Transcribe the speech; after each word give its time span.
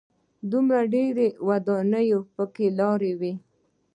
دومره 0.51 0.81
ډېرې 0.93 1.27
ودانۍ 1.47 2.07
په 2.35 2.43
کې 2.53 2.65
ولاړې 2.75 3.13
دي. 3.21 3.33